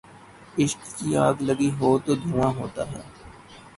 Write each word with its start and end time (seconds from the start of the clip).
عشق 0.57 0.81
کی 0.95 1.09
آگ 1.17 1.35
لگی 1.47 1.69
ہو 1.79 1.89
تو 2.05 2.11
دھواں 2.23 2.51
ہوتا 2.57 2.83
ہے 2.91 3.01